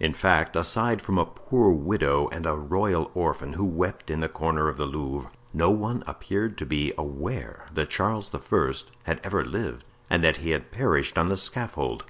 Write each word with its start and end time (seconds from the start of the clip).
In 0.00 0.14
fact, 0.14 0.56
aside 0.56 1.02
from 1.02 1.18
a 1.18 1.26
poor 1.26 1.68
widow 1.68 2.30
and 2.32 2.46
a 2.46 2.54
royal 2.56 3.10
orphan 3.12 3.52
who 3.52 3.66
wept 3.66 4.08
in 4.10 4.20
the 4.20 4.30
corner 4.30 4.66
of 4.68 4.78
the 4.78 4.86
Louvre, 4.86 5.30
no 5.52 5.68
one 5.70 6.02
appeared 6.06 6.56
to 6.56 6.64
be 6.64 6.94
aware 6.96 7.66
that 7.74 7.90
Charles 7.90 8.34
I. 8.34 8.38
had 9.02 9.20
ever 9.22 9.44
lived 9.44 9.84
and 10.08 10.24
that 10.24 10.38
he 10.38 10.52
had 10.52 10.70
perished 10.72 11.18
on 11.18 11.26
the 11.26 11.36
scaffold. 11.36 12.06